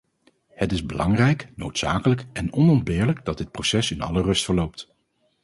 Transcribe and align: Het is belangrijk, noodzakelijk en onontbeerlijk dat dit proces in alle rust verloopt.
Het 0.53 0.71
is 0.71 0.85
belangrijk, 0.85 1.47
noodzakelijk 1.55 2.25
en 2.33 2.53
onontbeerlijk 2.53 3.25
dat 3.25 3.37
dit 3.37 3.51
proces 3.51 3.91
in 3.91 4.01
alle 4.01 4.21
rust 4.21 4.43
verloopt. 4.43 4.95